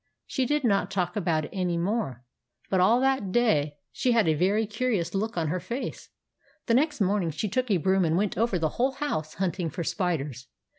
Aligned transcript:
She 0.25 0.47
did 0.47 0.63
not 0.63 0.89
talk 0.89 1.15
about 1.15 1.45
it 1.45 1.51
any 1.53 1.77
more; 1.77 2.23
but 2.71 2.79
all 2.79 2.99
that 3.01 3.31
day 3.31 3.77
she 3.91 4.13
had 4.13 4.27
a 4.27 4.33
very 4.33 4.65
curious 4.65 5.13
look 5.13 5.37
on 5.37 5.49
her 5.49 5.59
face. 5.59 6.09
The 6.65 6.73
next 6.73 7.01
morning 7.01 7.29
she 7.29 7.47
took 7.47 7.69
a 7.69 7.77
broom 7.77 8.03
and 8.03 8.17
went 8.17 8.35
over 8.35 8.57
the 8.57 8.69
whole 8.79 8.93
house 8.93 9.35
hunting 9.35 9.69
for 9.69 9.83
spiders. 9.83 10.47